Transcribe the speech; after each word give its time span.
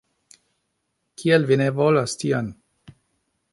Kial 1.23 1.45
vi 1.51 1.59
ne 1.63 1.69
volos 1.81 2.19
tion? 2.25 2.51